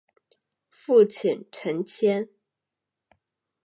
[0.71, 2.27] 父亲陈谦。